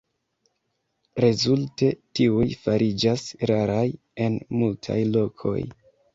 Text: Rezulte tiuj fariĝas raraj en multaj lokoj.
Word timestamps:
Rezulte 1.25 1.89
tiuj 2.21 2.47
fariĝas 2.65 3.27
raraj 3.53 3.85
en 4.27 4.41
multaj 4.63 4.99
lokoj. 5.13 5.57